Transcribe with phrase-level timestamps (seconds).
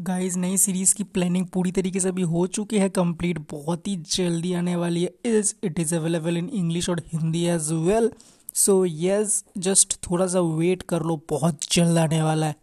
[0.00, 3.96] Guys नई series की planning पूरी तरीके से अभी हो चुकी है कंप्लीट बहुत ही
[4.10, 8.10] जल्दी आने वाली है। Is it is available in English और Hindi as well
[8.54, 12.54] so yes just थोड़ा सा वेट कर लो, बहुत जल्द आने वाला है।